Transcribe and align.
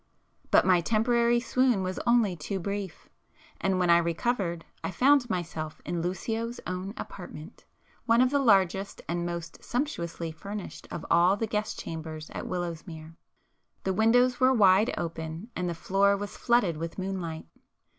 But 0.49 0.65
my 0.65 0.81
temporary 0.81 1.39
swoon 1.39 1.83
was 1.83 1.99
only 2.07 2.35
too 2.35 2.59
brief,—and 2.59 3.77
when 3.77 3.91
I 3.91 3.99
recovered 3.99 4.65
I 4.83 4.89
found 4.89 5.29
myself 5.29 5.79
in 5.85 6.01
Lucio's 6.01 6.59
own 6.65 6.95
apartment, 6.97 7.65
one 8.07 8.19
of 8.19 8.31
the 8.31 8.39
largest 8.39 9.03
and 9.07 9.27
most 9.27 9.63
sumptuously 9.63 10.31
furnished 10.31 10.87
of 10.89 11.05
all 11.11 11.37
the 11.37 11.45
guest 11.45 11.77
chambers 11.79 12.31
at 12.31 12.45
Willowsmere,—the 12.47 13.93
windows 13.93 14.39
were 14.39 14.53
wide 14.55 14.91
open, 14.97 15.51
and 15.55 15.69
the 15.69 15.75
floor 15.75 16.17
was 16.17 16.35
flooded 16.35 16.77
with 16.77 16.97
moonlight. 16.97 17.45